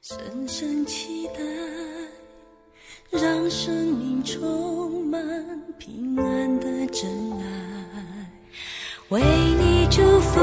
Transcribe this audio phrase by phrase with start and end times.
[0.00, 1.40] 深深期待，
[3.10, 5.20] 让生命充满
[5.78, 7.08] 平安的真
[7.40, 8.30] 爱，
[9.10, 10.40] 为你祝福，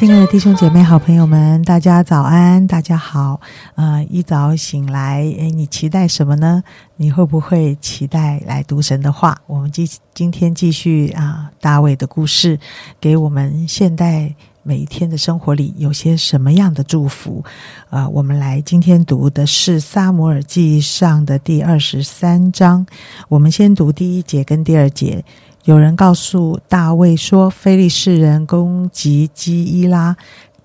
[0.00, 3.38] 亲爱的弟兄姐妹、好朋友们，大家早安，大家好。
[3.74, 6.64] 呃，一早醒来，诶，你期待什么呢？
[6.96, 9.36] 你会不会期待来读神的话？
[9.46, 12.58] 我们今今天继续啊，大卫的故事，
[12.98, 17.44] 给我们现代每一天的生活里有些什么样的祝福？
[17.90, 22.86] 啊、我们来今天读的是撒摩尔记上的第二十三章。
[23.28, 25.22] 我们先读第一节跟第二节。
[25.64, 30.16] 有人告诉大卫说，非利士人攻击基伊拉，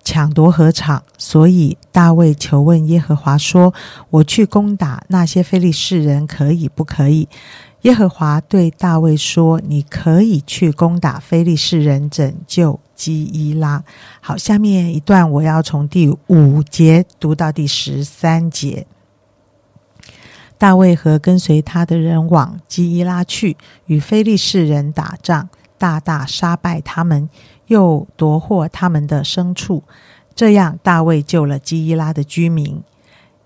[0.04, 3.73] 抢夺禾场，所以大卫求问耶和华说
[4.09, 7.27] ：“我去攻打那些非利士人，可以不可以？”
[7.84, 13.84] 耶和华对大卫说：“你可以去攻打非利士人，拯救基伊拉。”
[14.21, 18.87] 好，下面一段我要从第五节读到第十三节。
[20.58, 27.30] 大卫和跟随他的人往基伊拉去，与非利士人打仗，大大杀败他们，
[27.68, 29.84] 又夺获他们的牲畜。
[30.34, 32.82] 这样，大卫救了基伊拉的居民。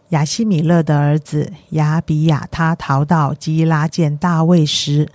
[0.10, 5.08] 亚西米勒的儿子亚比亚他逃到基伊拉见大卫时，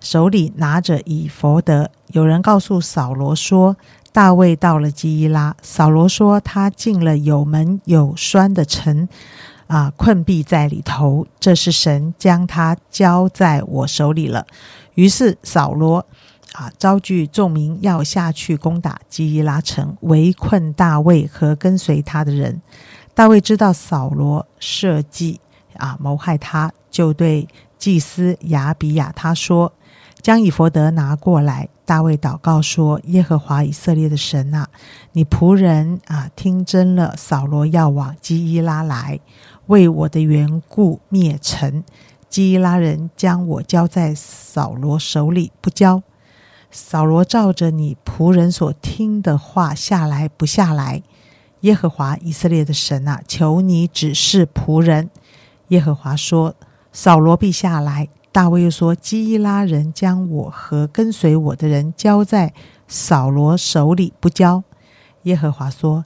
[0.00, 1.90] 手里拿着以佛德。
[2.12, 3.76] 有人告诉扫罗说，
[4.12, 5.56] 大卫到了基伊拉。
[5.62, 9.08] 扫罗说，他进了有门有栓的城。
[9.66, 14.46] 啊，困闭在里头，这是神将他交在我手里了。
[14.94, 16.06] 于是扫罗
[16.52, 22.62] 啊，招聚众民要下去攻打基伊拉城，围困大卫和跟随他的人。
[23.14, 25.40] 大卫知道扫罗设计
[25.76, 29.72] 啊谋害他，就对祭司亚比亚他说
[30.22, 34.68] ：“将以佛德拿过来。”大卫祷告说：“耶和华以色列的神啊，
[35.12, 39.20] 你仆人啊听真了，扫罗要往基伊拉来。”
[39.66, 41.82] 为我的缘故灭城，
[42.28, 46.02] 基伊拉人将我交在扫罗手里，不交。
[46.70, 51.02] 扫罗照着你仆人所听的话下来不下来？
[51.60, 55.10] 耶和华以色列的神啊，求你指示仆人。
[55.68, 56.54] 耶和华说：
[56.92, 58.08] 扫罗必下来。
[58.30, 62.52] 大卫又说：基伊拉人将我和跟随我的人交在
[62.86, 64.62] 扫罗手里，不交。
[65.22, 66.04] 耶和华说：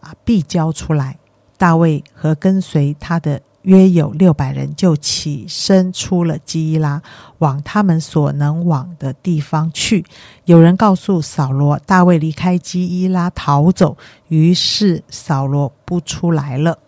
[0.00, 1.19] 啊，必交出来。
[1.60, 7.02] 大卫和跟随他的约有六百人，就起身出了基伊拉，
[7.36, 10.02] 往他们所能往的地方去。
[10.46, 13.94] 有人告诉扫罗，大卫离开基伊拉逃走，
[14.28, 16.78] 于是扫罗不出来了。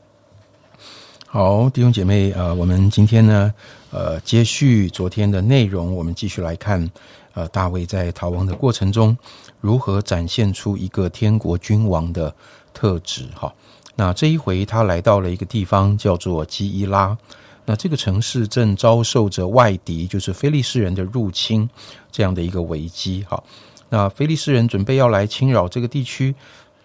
[1.26, 3.52] 好，弟兄姐妹，呃，我们今天呢，
[3.90, 6.90] 呃，接续昨天的内容，我们继续来看，
[7.34, 9.14] 呃，大卫在逃亡的过程中，
[9.60, 12.34] 如何展现出一个天国君王的
[12.72, 13.28] 特质。
[13.34, 13.52] 哈。
[13.94, 17.16] 那这一回，他来到了一个地方，叫做基伊拉。
[17.64, 21.68] 那这个城市正遭受着外敌，就是非利士人的入侵，
[22.10, 23.24] 这样的一个危机。
[23.28, 23.40] 哈，
[23.88, 26.34] 那非利士人准备要来侵扰这个地区，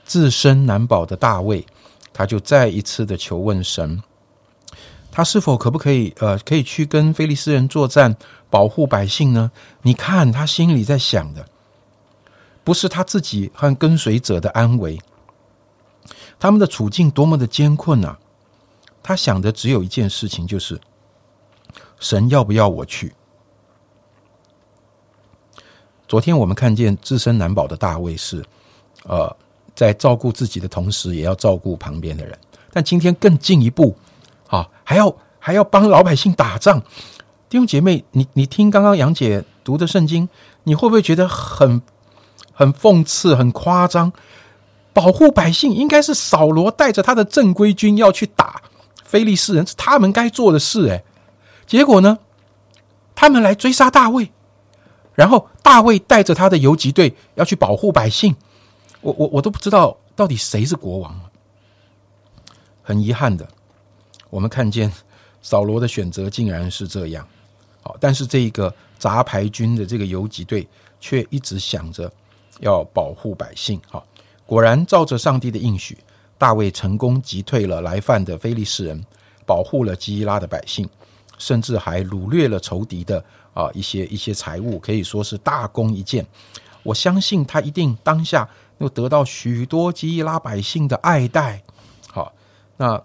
[0.05, 1.65] 自身难保的大卫，
[2.13, 4.03] 他就再一次的求问神，
[5.11, 8.15] 他是否可不可以，呃，可以去跟非利士人作战，
[8.51, 9.49] 保护百姓呢？
[9.81, 11.43] 你看他心里在想的，
[12.63, 14.99] 不是他自己和跟随者的安危。
[16.39, 18.17] 他们的处境多么的艰困啊！
[19.01, 20.79] 他想的只有一件事情，就是
[21.99, 23.13] 神要不要我去？
[26.07, 28.43] 昨天我们看见自身难保的大卫是，
[29.03, 29.35] 呃，
[29.75, 32.37] 在照顾自己的同时，也要照顾旁边的人。
[32.71, 33.95] 但今天更进一步，
[34.47, 36.79] 啊，还要还要帮老百姓打仗。
[37.49, 40.27] 弟兄姐妹，你你听刚刚杨姐读的圣经，
[40.63, 41.81] 你会不会觉得很
[42.53, 44.11] 很讽刺、很夸张？
[44.97, 48.63] 保护百姓应该是扫罗带着他的正规军要去打
[49.05, 50.89] 非利士人，是他们该做的事。
[50.89, 51.03] 哎，
[51.67, 52.17] 结果呢，
[53.13, 54.31] 他们来追杀大卫，
[55.13, 58.35] 然后大卫带着他的游击队要去保护百姓。
[59.01, 61.21] 我我我都不知道到底谁是国王。
[62.81, 63.47] 很遗憾的，
[64.31, 64.91] 我们看见
[65.43, 67.23] 扫罗的选择竟然是这样。
[67.83, 70.67] 好，但是这个杂牌军的这个游击队
[70.99, 72.11] 却一直想着
[72.61, 73.79] 要保护百姓。
[73.91, 74.03] 好。
[74.47, 75.97] 果然，照着上帝的应许，
[76.37, 79.05] 大卫成功击退了来犯的非利士人，
[79.45, 80.89] 保护了基伊拉的百姓，
[81.37, 83.21] 甚至还掳掠了仇敌的
[83.53, 86.25] 啊一些一些财物，可以说是大功一件。
[86.81, 88.47] 我相信他一定当下
[88.77, 91.61] 又得到许多基伊拉百姓的爱戴。
[92.09, 92.31] 好，
[92.77, 93.01] 那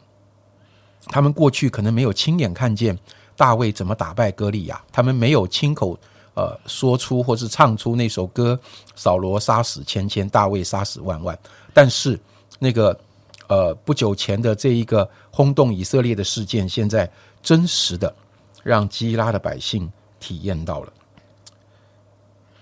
[1.06, 2.96] 他们过去可能没有亲眼看见
[3.36, 5.98] 大卫怎么打败歌利亚，他们没有亲口
[6.34, 8.58] 呃说出或是唱出那首歌
[8.96, 11.38] “扫罗杀死千千，大卫杀死万万”。
[11.74, 12.18] 但是
[12.58, 12.98] 那个
[13.48, 17.10] 呃不久前的这一个轰动以色列的事件，现在
[17.42, 18.14] 真实的
[18.62, 19.90] 让基拉的百姓
[20.20, 20.92] 体验到了。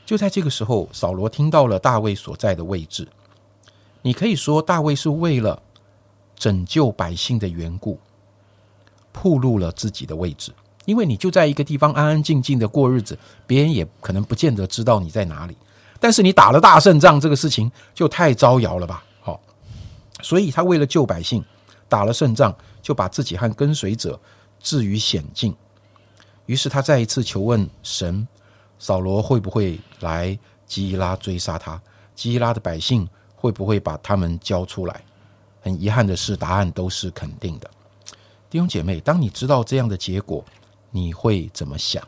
[0.07, 3.07] 就在这个时候，扫罗听到了大卫所在的位置。
[4.03, 5.63] 你可以说，大卫是为了
[6.35, 7.99] 拯救百姓的缘故，
[9.13, 10.53] 暴露了自己的位置。
[10.85, 15.57] 因为你就在一个地方安安静静的过日子，别人也可能不见得知道你在哪里。
[15.99, 19.05] 但是你打了大胜仗，这个事情就太招摇了吧？
[19.21, 19.41] 好，
[20.23, 21.45] 所以他为了救百姓，
[21.89, 24.19] 打了胜仗，就把自己和跟随者
[24.59, 25.55] 置于险境。
[26.47, 28.27] 于是他再一次求问神。
[28.79, 30.37] 扫罗会不会来
[30.67, 31.79] 基拉追杀他？
[32.15, 33.07] 基拉的百姓
[33.37, 35.03] 会不会把他们交出来？
[35.61, 37.71] 很遗憾的是，答案都是肯定的。
[38.49, 40.43] 弟兄姐妹，当你知道这样的结果，
[40.91, 42.03] 你会怎么想？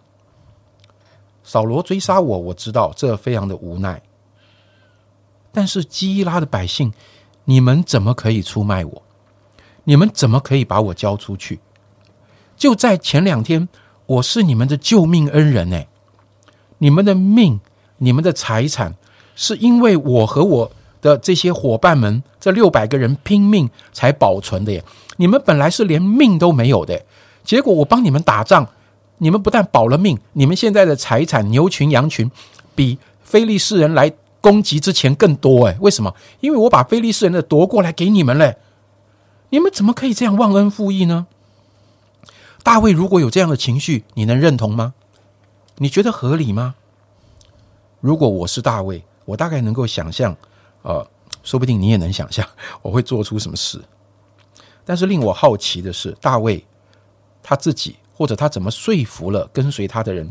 [1.45, 4.01] 扫罗追杀我，我知道这非常的无奈。
[5.53, 6.93] 但是基拉的百姓，
[7.45, 9.03] 你们怎么可以出卖我？
[9.85, 11.61] 你们怎么可以把我交出去？
[12.57, 13.69] 就在前两天，
[14.07, 15.83] 我是你们的救命恩人呢。
[16.79, 17.61] 你们的命，
[17.99, 18.95] 你们的财产，
[19.35, 24.85] 是因为我和我的这些伙伴们，这六百个人拼命才保存的耶。
[25.17, 27.05] 你们本来是连命都没有的，
[27.45, 28.67] 结果我帮你们打仗，
[29.19, 32.31] 你们不但保了命，你们现在的财产牛群羊群，
[32.75, 35.77] 比非利士人来攻击之前更多哎。
[35.81, 36.15] 为什么？
[36.41, 38.57] 因为我把非利士人的夺过来给你们嘞。
[39.51, 41.27] 你们怎么可以这样忘恩负义呢？
[42.63, 44.95] 大卫如果有这样的情绪，你能认同吗？
[45.77, 46.75] 你觉得合理吗？
[48.01, 50.37] 如果我是大卫，我大概能够想象，
[50.83, 51.07] 呃，
[51.43, 52.47] 说不定你也能想象
[52.81, 53.81] 我会做出什么事。
[54.85, 56.65] 但是令我好奇的是，大卫
[57.43, 60.31] 他自己或者他怎么说服了跟随他的人，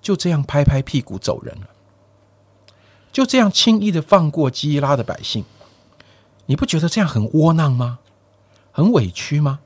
[0.00, 1.68] 就这样拍拍屁股走人了，
[3.12, 5.44] 就这样轻易的放过基拉的百姓？
[6.46, 8.00] 你不觉得这样很窝囊吗？
[8.72, 9.60] 很委屈吗？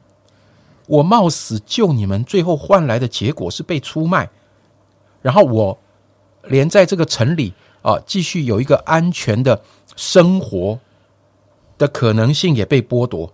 [0.87, 4.31] 我冒死救你们，最后换来的结果是被出卖。
[5.23, 5.79] 然后我
[6.45, 9.61] 连在这个城里啊，继续有一个安全的
[9.97, 10.79] 生活
[11.79, 13.33] 的可能性也被剥夺。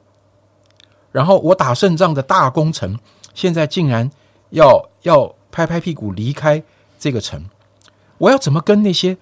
[1.11, 2.99] 然后我打胜仗的大功臣，
[3.35, 4.11] 现在竟然
[4.51, 6.63] 要要拍拍屁股离开
[6.99, 7.49] 这个城。
[8.19, 9.17] 我要怎么跟那些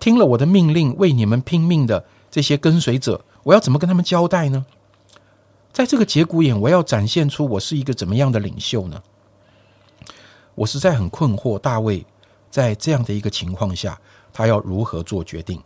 [0.00, 4.66] 听了我的命令为你们拼命的这些跟随者，我要怎么跟他们交代呢？
[5.72, 9.02] 在这个节骨眼，我要展现出我是一个怎么样的领袖呢？
[10.54, 12.04] 我实在很困惑，大卫
[12.50, 14.00] 在这样的一个情况下，
[14.32, 15.60] 他要如何做决定？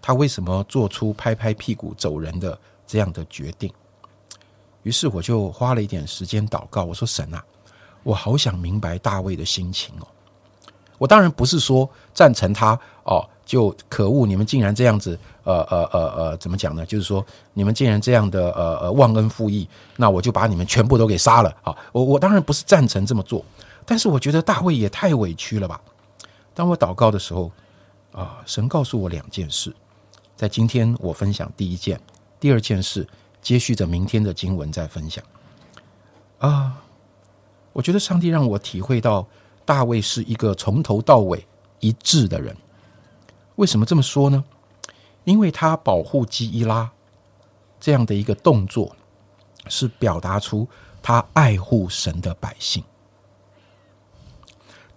[0.00, 3.72] 他为什么做出拍拍屁股走人的这样的决定？
[4.82, 7.42] 于是我就花了一点时间祷告，我说：“神啊，
[8.02, 10.06] 我好想明白大卫的心情哦。
[10.98, 16.86] 我当然不是说赞成他哦，就可恶，你们竟然这样子，呃呃呃呃，怎么讲呢？
[16.86, 21.76] 就是说你们竟然这样的呃呃忘恩负义，那我就把你们全部都给杀了啊！
[21.92, 23.44] 我我当然不是赞成这么做。”
[23.84, 25.80] 但是我觉得大卫也太委屈了吧！
[26.54, 27.50] 当我祷告的时候，
[28.12, 29.74] 啊，神告诉我两件事，
[30.36, 32.00] 在今天我分享第一件，
[32.38, 33.04] 第二件事
[33.42, 35.22] 接续着明天的经文再分享。
[36.38, 36.82] 啊，
[37.74, 39.26] 我觉得上帝让我体会到
[39.64, 41.46] 大卫是一个从头到尾
[41.80, 42.56] 一致的人。
[43.56, 44.42] 为什么这么说呢？
[45.24, 46.90] 因为他保护基伊拉
[47.78, 48.96] 这样的一个动作，
[49.68, 50.66] 是表达出
[51.02, 52.82] 他爱护神的百姓。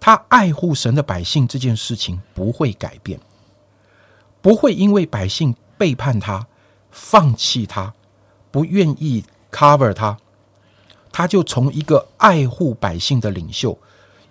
[0.00, 3.20] 他爱护神的百姓这件事情不会改变，
[4.40, 6.46] 不会因为百姓背叛他、
[6.90, 7.92] 放弃他、
[8.56, 9.22] 不愿意
[9.52, 10.16] cover 他，
[11.12, 13.78] 他就从一个爱护百姓的领袖，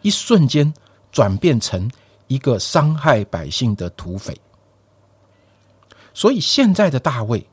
[0.01, 0.73] 一瞬间
[1.11, 1.91] 转变成
[2.25, 4.35] 一个伤害百姓的土匪。
[6.11, 7.45] 所以现在的大卫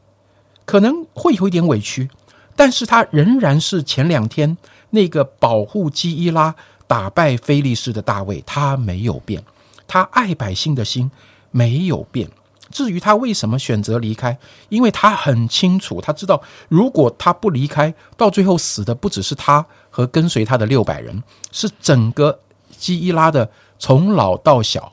[0.64, 2.08] 可能会有一点委屈，
[2.56, 4.56] 但是他仍然是前两天
[4.88, 6.54] 那个保护基伊拉。
[6.86, 9.44] 打败菲利士的大卫，他没有变，
[9.86, 11.10] 他爱百姓的心
[11.50, 12.30] 没有变。
[12.72, 14.36] 至于他为什么选择离开，
[14.70, 22.40] 因为他很清楚，他知道如果他不离开，到最后死的不只是他和跟随他的六百人，是整个
[22.76, 23.48] 基伊拉的
[23.78, 24.92] 从老到小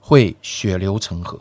[0.00, 1.38] 会血流成河。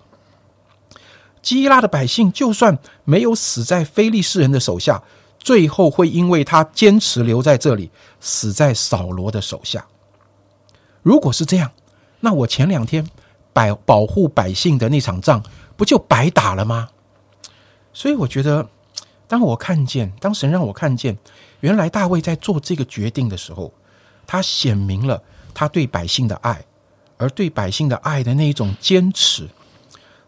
[1.41, 5.01] 基伊拉的百姓就算没有死在菲利士人的手下。
[5.41, 9.86] 最后会因为他坚持留在这里，死在扫罗的手下。
[11.01, 11.71] 如果是这样，
[12.19, 13.07] 那我前两天
[13.53, 15.41] 百保护百姓的那场仗
[15.79, 16.89] 不就白打了吗？
[17.93, 18.67] 所以我觉得
[19.29, 21.17] 当我看见，当神让我看见，
[21.62, 23.71] 原来大卫在做这个决定的时候，
[24.27, 26.65] 他显明了他对百姓的爱，
[27.15, 29.48] 而对百姓的爱的那一种坚持。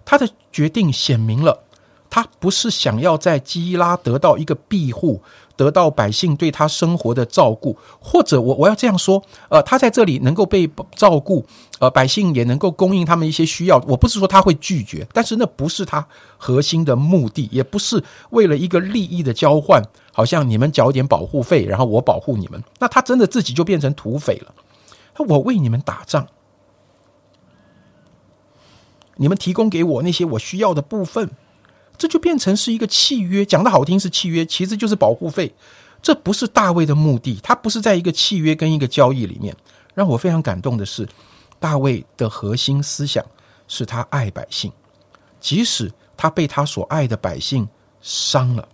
[0.06, 1.66] 他的决定显明了，
[2.12, 5.24] 他不是想要在基拉得到一个庇护。
[5.58, 11.46] 得到百姓对他生活的照顾，或者我我要这样说，呃，他在这里能够被照顾，
[11.78, 13.78] 呃，百姓也能够供应他们一些需要。
[13.88, 24.52] 我不是说他会拒绝，但是那不是他核心的目的，也不是为了一个利益的交换，好像你们缴点保护费，然后我保护你们，那他真的自己就变成土匪了。
[25.28, 26.26] 我为你们打仗，
[29.18, 31.30] 你们提供给我那些我需要的部分。
[31.98, 35.54] 这就变成是一个契约，讲的好听是契约，其实就是保护费。
[36.02, 39.56] 这不是大卫的目的，他不是在一个契约跟一个交易里面。
[39.94, 41.08] 让我非常感动的是，
[41.60, 43.24] 大卫的核心思想
[43.68, 44.72] 是他爱百姓，
[45.40, 47.70] 即使他被他所爱的百姓
[48.02, 48.68] 伤了，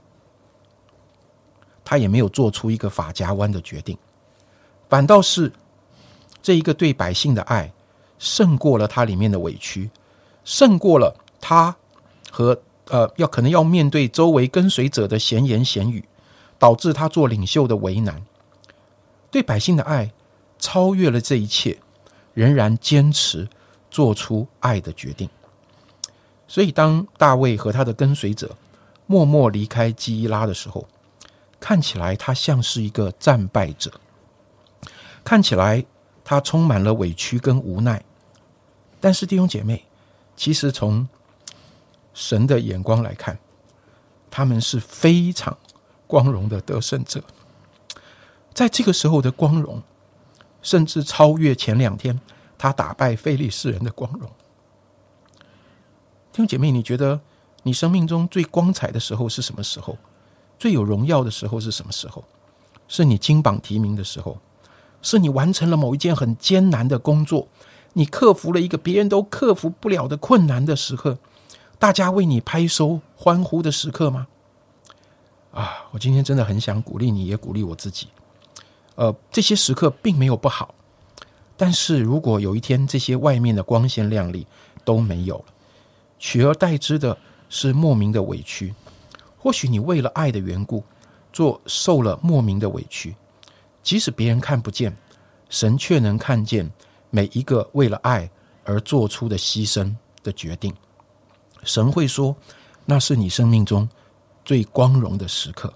[1.84, 3.98] 他也没有做出一个法家湾的决定，
[4.88, 5.52] 反倒是
[6.42, 7.74] 这一个对百姓的爱
[8.18, 9.90] 胜过了他里面的委屈，
[10.46, 11.76] 胜过了他
[12.32, 12.58] 和。
[12.90, 16.04] 呃，要可能要面对周围跟随者的闲言闲语，
[16.58, 18.24] 导致他做领袖的为难。
[19.30, 20.12] 对百姓的爱
[20.58, 21.78] 超越了这一切，
[22.34, 23.48] 仍然坚持
[23.92, 25.30] 做出爱的决定。
[26.48, 28.56] 所以，当大卫和他的跟随者
[29.06, 30.88] 默默离开基伊拉的时候，
[31.60, 33.92] 看起来他像是一个战败者，
[35.26, 35.86] 看起来
[36.24, 38.02] 他充满了委屈跟无奈。
[39.02, 39.84] 但是，弟兄姐妹，
[40.38, 41.08] 其实从
[42.18, 43.38] 神的眼光来看，
[44.32, 45.56] 他们是非常
[46.08, 47.22] 光荣的得胜者。
[48.56, 49.84] 在这个时候的光荣，
[50.64, 52.20] 甚至超越前两天
[52.58, 54.28] 他打败非利士人的光荣。
[56.32, 57.22] 弟兄姐妹，你觉得
[57.62, 59.96] 你生命中最光彩的时候是什么时候？
[60.58, 62.24] 最有荣耀的时候是什么时候？
[62.88, 64.40] 是你金榜题名的时候？
[65.04, 67.48] 是你完成了某一件很艰难的工作？
[67.94, 71.20] 你克服了一个别人都克服不了的困难的时刻？
[71.80, 74.28] 大家为你拍手欢呼的时刻吗？
[75.52, 78.08] 啊，我今天真的很想鼓励你，也鼓励我自己。
[78.96, 80.74] 呃，这些时刻并没有不好，
[81.56, 84.48] 但是如果有一天这些外面的光鲜亮丽
[84.84, 85.46] 都没有了，
[86.18, 87.16] 取而代之的
[87.48, 88.74] 是莫名的委屈。
[89.38, 90.84] 或许你为了爱的缘故，
[91.32, 93.16] 做受了莫名的委屈，
[93.84, 94.98] 即使别人看不见，
[95.48, 96.72] 神却能看见
[97.12, 98.28] 每一个为了爱
[98.66, 100.74] 而做出的牺牲的决定。
[101.68, 102.34] 神会说
[102.86, 103.88] ：“那是你生命中
[104.46, 105.72] 最光荣的时刻。”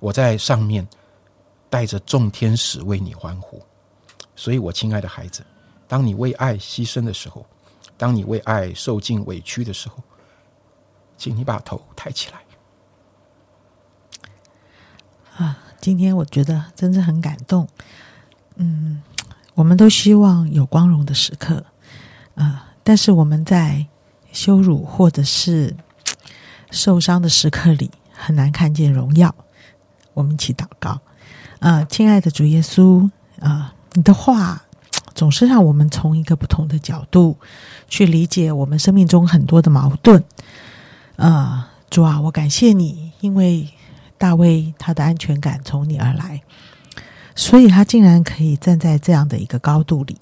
[0.00, 0.88] 我在上面
[1.68, 3.62] 带着众天使为你欢呼。
[4.34, 5.44] 所以，我亲爱的孩子，
[5.86, 7.44] 当你为爱牺牲的时候，
[7.98, 9.96] 当你为爱受尽委屈的时候，
[11.18, 12.40] 请你把头抬起来。
[15.36, 17.68] 啊，今天我觉得真的很感动。
[18.54, 19.02] 嗯，
[19.52, 21.62] 我们都希望有光荣的时刻
[22.36, 23.86] 啊，但是我们在。
[24.32, 25.74] 羞辱或者是
[26.70, 29.34] 受伤的时刻里，很难看见荣耀。
[30.14, 31.00] 我们一起祷告
[31.58, 33.10] 啊，亲爱的主耶稣
[33.40, 34.64] 啊，你的话
[35.14, 37.38] 总是让我们从一个不同的角度
[37.88, 40.22] 去理解我们生命中很多的矛盾。
[41.16, 43.68] 啊，主啊，我感谢你，因为
[44.16, 46.42] 大卫他的安全感从你而来，
[47.34, 50.18] 所以他竟然可以站在这样的一个高度里，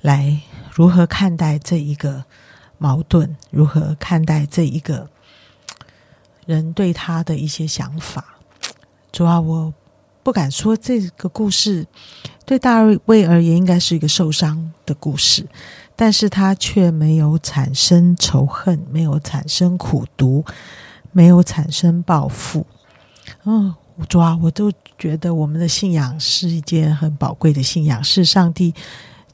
[0.00, 2.24] 来如何看待这一个。
[2.82, 5.08] 矛盾如何看待这一个
[6.46, 8.24] 人对他的一些想法？
[9.12, 9.72] 主要我
[10.24, 11.86] 不敢说这个故事
[12.44, 15.46] 对大卫而言应该是一个受伤的故事，
[15.94, 20.44] 但是他却没有产生仇恨，没有产生苦毒，
[21.12, 22.66] 没有产生报复。
[23.44, 23.72] 嗯，
[24.08, 28.74] 主要我都觉得我们的信仰是一件很宝贵的信仰，是上帝。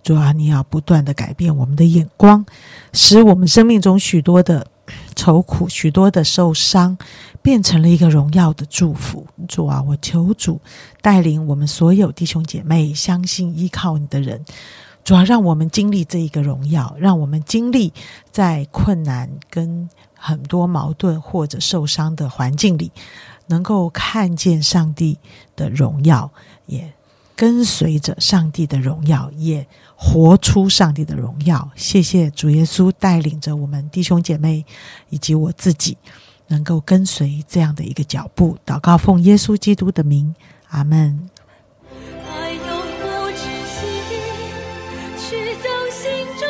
[0.02, 2.44] 主啊，你要不断的改变我们的眼光，
[2.92, 4.66] 使我们生命中许多的
[5.14, 6.96] 愁苦、许多的受伤，
[7.42, 9.26] 变成了一个荣耀的祝福。
[9.46, 10.60] 主啊，我求主
[11.02, 14.42] 带领我们所有弟兄姐妹，相信依靠你的人，
[15.04, 17.92] 主要让我们经历这一个荣耀，让我们经历
[18.30, 22.90] 在困难跟很多矛盾或者受伤的环境里，
[23.48, 25.18] 能够看见上帝
[25.54, 26.30] 的荣耀，
[26.66, 26.92] 也
[27.38, 29.64] 跟随着上帝的荣耀也
[29.94, 31.70] 活出上帝的荣耀。
[31.76, 34.66] 谢谢主耶稣带领着我们弟兄姐妹
[35.08, 35.96] 以及我自己
[36.48, 40.34] 能够跟随这样的一个脚步祷告奉耶稣基督的名
[40.70, 41.30] 阿门。
[42.28, 42.60] 爱永
[43.00, 43.86] 不止息
[45.16, 46.47] 去走心中